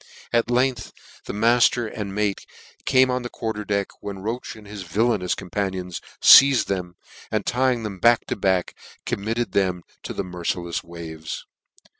At 0.33 0.47
k. 0.47 0.53
gth 0.55 0.93
the 1.25 1.31
mite' 1.33 1.77
and 1.77 2.15
mate 2.15 2.47
came 2.85 3.11
on 3.11 3.21
the 3.21 3.29
quarter 3.29 3.63
deck, 3.63 3.89
when 3.99 4.17
Roche 4.17 4.55
and 4.55 4.65
his 4.65 4.81
villainous 4.81 5.35
companions 5.35 6.01
feized 6.19 6.67
them, 6.67 6.95
and 7.29 7.45
ty; 7.45 7.71
ng 7.73 7.83
them 7.83 7.99
ack 8.03 8.25
to 8.25 8.35
back, 8.35 8.73
committed 9.05 9.51
them 9.51 9.83
to 10.01 10.13
the 10.15 10.23
mer 10.23 10.43
cikfs 10.43 10.83
waves. 10.83 11.45